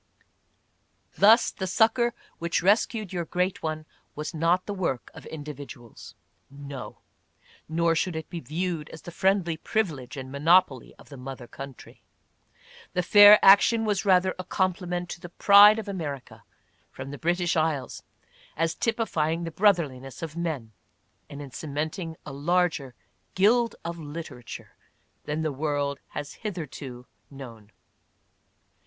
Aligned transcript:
Thus 1.15 1.51
the 1.51 1.67
succor 1.67 2.15
which 2.39 2.63
rescued 2.63 3.13
your 3.13 3.23
great 3.25 3.61
one 3.61 3.85
was 4.15 4.33
not 4.33 4.65
the 4.65 4.73
work 4.73 5.11
of 5.13 5.27
individuals, 5.27 6.15
no!— 6.49 6.97
nor 7.69 7.93
should 7.93 8.15
it 8.15 8.27
be 8.27 8.39
viewed 8.39 8.89
as 8.89 9.03
the 9.03 9.11
friendly 9.11 9.57
privilege 9.57 10.17
and 10.17 10.31
monopoly 10.31 10.95
of 10.95 11.09
the 11.09 11.17
mother 11.17 11.45
country— 11.45 12.01
the 12.95 13.03
fair 13.03 13.37
action 13.45 13.85
was 13.85 14.03
rather 14.03 14.33
a 14.39 14.43
compliment 14.43 15.07
to 15.09 15.19
the 15.19 15.29
pride 15.29 15.77
of 15.77 15.87
America 15.87 16.43
from 16.89 17.11
the 17.11 17.19
British 17.19 17.55
Isles 17.55 18.01
as 18.57 18.73
typifying 18.73 19.43
the 19.43 19.51
brotherliness 19.51 20.23
of 20.23 20.35
men, 20.35 20.71
and 21.29 21.43
in 21.43 21.51
cementing 21.51 22.17
a 22.25 22.33
larger 22.33 22.95
guild 23.35 23.75
of 23.85 23.99
literature 23.99 24.71
than 25.25 25.43
the 25.43 25.51
world 25.53 25.99
has 26.07 26.33
hitherto 26.41 27.05
known. 27.29 27.71